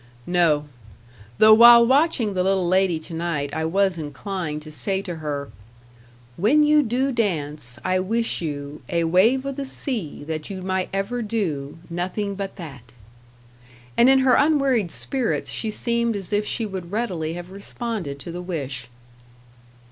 [0.25, 0.65] No;
[1.37, 5.49] though while watching the little lady to night, I was inclined to say to her:
[6.37, 10.89] "When you do dance, I wish you A wave o' the sea, that you might
[10.91, 12.93] ever do Nothing but that."
[13.95, 18.31] And in her unwearied spirits she seemed as if she would readily have responded to
[18.31, 18.89] the wish.